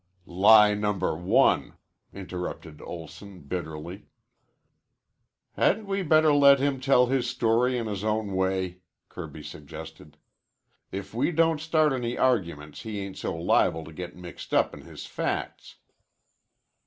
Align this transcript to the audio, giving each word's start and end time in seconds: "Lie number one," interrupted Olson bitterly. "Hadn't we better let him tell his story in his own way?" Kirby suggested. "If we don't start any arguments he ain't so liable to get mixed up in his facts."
"Lie 0.25 0.73
number 0.73 1.15
one," 1.15 1.77
interrupted 2.11 2.81
Olson 2.81 3.41
bitterly. 3.41 4.07
"Hadn't 5.51 5.85
we 5.85 6.01
better 6.01 6.33
let 6.33 6.57
him 6.57 6.79
tell 6.79 7.05
his 7.05 7.29
story 7.29 7.77
in 7.77 7.85
his 7.85 8.03
own 8.03 8.33
way?" 8.35 8.79
Kirby 9.09 9.43
suggested. 9.43 10.17
"If 10.91 11.13
we 11.13 11.31
don't 11.31 11.61
start 11.61 11.93
any 11.93 12.17
arguments 12.17 12.81
he 12.81 12.97
ain't 12.99 13.17
so 13.19 13.35
liable 13.35 13.83
to 13.83 13.93
get 13.93 14.15
mixed 14.15 14.55
up 14.55 14.73
in 14.73 14.81
his 14.81 15.05
facts." 15.05 15.75